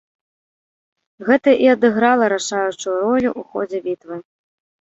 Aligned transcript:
Гэта 1.27 1.49
і 1.65 1.69
адыграла 1.75 2.31
рашаючую 2.35 2.97
ролю 3.05 3.29
ў 3.39 3.41
ходзе 3.55 3.77
бітвы. 3.87 4.15